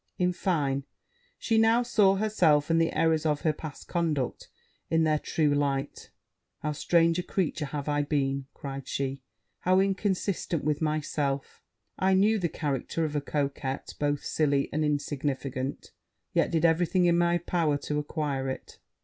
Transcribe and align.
In 0.17 0.33
fine, 0.33 0.83
she 1.37 1.59
now 1.59 1.83
saw 1.83 2.15
herself, 2.15 2.71
and 2.71 2.81
the 2.81 2.91
errors 2.91 3.23
of 3.23 3.41
her 3.41 3.53
past 3.53 3.87
conduct, 3.87 4.47
in 4.89 5.03
their 5.03 5.19
true 5.19 5.53
light. 5.53 6.09
'How 6.63 6.71
strange 6.71 7.19
a 7.19 7.21
creature 7.21 7.67
have 7.67 7.87
I 7.87 8.01
been!' 8.01 8.47
cried 8.55 8.87
she; 8.87 9.21
'how 9.59 9.79
inconsiderate 9.79 10.63
with 10.63 10.81
myself! 10.81 11.61
I 11.99 12.15
knew 12.15 12.39
the 12.39 12.49
character 12.49 13.05
of 13.05 13.15
a 13.15 13.21
coquette 13.21 13.93
both 13.99 14.23
silly 14.25 14.69
and 14.73 14.83
insignificant; 14.83 15.91
yet 16.33 16.49
did 16.49 16.65
every 16.65 16.87
thing 16.87 17.05
in 17.05 17.15
my 17.19 17.37
power 17.37 17.77
to 17.77 17.99
acquire 17.99 18.49
it. 18.49 18.79